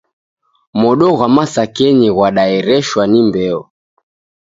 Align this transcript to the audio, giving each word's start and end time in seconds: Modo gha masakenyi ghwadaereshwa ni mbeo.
Modo 0.81 1.07
gha 1.17 1.27
masakenyi 1.35 2.09
ghwadaereshwa 2.15 3.03
ni 3.11 3.19
mbeo. 3.27 3.61